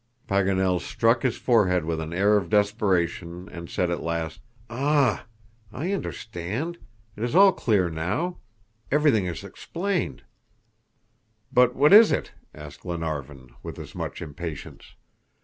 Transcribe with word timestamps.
Paganel 0.27 0.79
struck 0.79 1.21
his 1.21 1.37
forehead 1.37 1.85
with 1.85 1.99
an 2.01 2.11
air 2.11 2.35
of 2.35 2.49
desperation, 2.49 3.47
and 3.47 3.69
said 3.69 3.91
at 3.91 4.01
last, 4.01 4.41
"Ah! 4.67 5.27
I 5.71 5.91
understand. 5.93 6.79
It 7.15 7.23
is 7.23 7.35
all 7.35 7.51
clear 7.53 7.87
now; 7.87 8.39
everything 8.91 9.27
is 9.27 9.43
explained." 9.43 10.23
"But 11.53 11.75
what 11.75 11.93
is 11.93 12.11
it?" 12.11 12.31
asked 12.51 12.79
Glenarvan, 12.79 13.51
with 13.61 13.77
as 13.77 13.93
much 13.93 14.23
impatience. 14.23 14.95